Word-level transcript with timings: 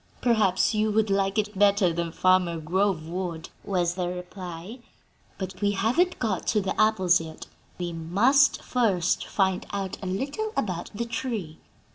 "Perhaps 0.19 0.73
you 0.73 0.89
would 0.91 1.11
like 1.11 1.37
it 1.37 1.55
better 1.59 1.93
than 1.93 2.11
Farmer 2.11 2.57
Grove 2.59 3.07
would," 3.07 3.49
was 3.63 3.93
the 3.93 4.07
reply. 4.07 4.79
"But 5.37 5.61
we 5.61 5.73
haven't 5.73 6.17
got 6.17 6.47
to 6.47 6.59
the 6.59 6.81
apples 6.81 7.21
yet; 7.21 7.45
we 7.77 7.93
must 7.93 8.63
first 8.63 9.27
find 9.27 9.63
out 9.71 9.99
a 10.01 10.07
little 10.07 10.53
about 10.57 10.89
the 10.95 11.05
tree. 11.05 11.59